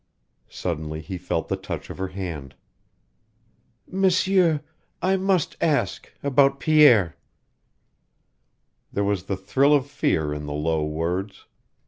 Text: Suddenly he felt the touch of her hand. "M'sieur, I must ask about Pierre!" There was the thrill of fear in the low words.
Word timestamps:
Suddenly 0.49 0.99
he 1.01 1.19
felt 1.19 1.47
the 1.47 1.55
touch 1.55 1.91
of 1.91 1.99
her 1.99 2.07
hand. 2.07 2.55
"M'sieur, 3.85 4.61
I 4.99 5.15
must 5.15 5.55
ask 5.61 6.11
about 6.23 6.59
Pierre!" 6.59 7.17
There 8.91 9.03
was 9.03 9.25
the 9.25 9.37
thrill 9.37 9.75
of 9.75 9.85
fear 9.85 10.33
in 10.33 10.47
the 10.47 10.53
low 10.53 10.83
words. 10.83 11.45